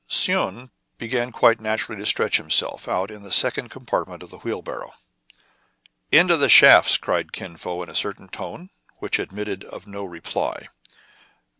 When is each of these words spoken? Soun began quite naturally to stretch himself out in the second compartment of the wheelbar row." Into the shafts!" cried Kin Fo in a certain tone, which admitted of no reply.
Soun 0.07 0.71
began 0.97 1.31
quite 1.31 1.61
naturally 1.61 2.01
to 2.01 2.07
stretch 2.07 2.37
himself 2.37 2.87
out 2.87 3.11
in 3.11 3.21
the 3.21 3.31
second 3.31 3.69
compartment 3.69 4.23
of 4.23 4.31
the 4.31 4.39
wheelbar 4.39 4.79
row." 4.79 4.93
Into 6.19 6.37
the 6.37 6.49
shafts!" 6.49 6.97
cried 6.97 7.31
Kin 7.33 7.55
Fo 7.55 7.83
in 7.83 7.89
a 7.89 7.93
certain 7.93 8.27
tone, 8.27 8.71
which 8.97 9.19
admitted 9.19 9.63
of 9.63 9.85
no 9.85 10.03
reply. 10.03 10.69